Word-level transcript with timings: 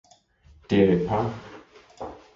Det 0.69 0.79
er 0.83 0.93
et 0.95 1.07
par. 1.07 1.25